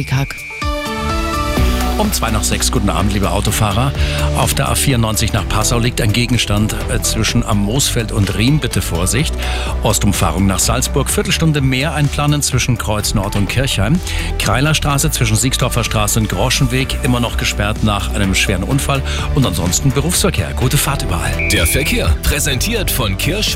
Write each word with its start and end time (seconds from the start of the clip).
Hickhack. 0.00 0.36
Um 1.98 2.12
zwei 2.12 2.30
nach 2.30 2.44
sechs, 2.44 2.70
guten 2.70 2.88
Abend, 2.90 3.12
liebe 3.12 3.32
Autofahrer. 3.32 3.92
Auf 4.36 4.54
der 4.54 4.68
A94 4.68 5.32
nach 5.32 5.48
Passau 5.48 5.80
liegt 5.80 6.00
ein 6.00 6.12
Gegenstand 6.12 6.76
äh, 6.88 7.00
zwischen 7.02 7.44
am 7.44 7.58
Moosfeld 7.58 8.12
und 8.12 8.36
Riem. 8.38 8.60
Bitte 8.60 8.80
Vorsicht. 8.80 9.34
Ostumfahrung 9.82 10.46
nach 10.46 10.60
Salzburg. 10.60 11.10
Viertelstunde 11.10 11.60
mehr 11.60 11.94
einplanen 11.94 12.40
zwischen 12.40 12.78
Kreuz 12.78 13.14
Nord 13.14 13.34
und 13.34 13.48
Kirchheim. 13.48 13.98
Kreilerstraße 14.38 15.10
zwischen 15.10 15.34
Siegsdorfer 15.34 15.82
Straße 15.82 16.20
und 16.20 16.28
Groschenweg. 16.28 16.96
Immer 17.02 17.18
noch 17.18 17.36
gesperrt 17.36 17.82
nach 17.82 18.14
einem 18.14 18.36
schweren 18.36 18.62
Unfall. 18.62 19.02
Und 19.34 19.44
ansonsten 19.44 19.90
Berufsverkehr. 19.90 20.52
Gute 20.54 20.78
Fahrt 20.78 21.02
überall. 21.02 21.48
Der 21.48 21.66
Verkehr 21.66 22.14
präsentiert 22.22 22.92
von 22.92 23.18
Kirsch 23.18 23.46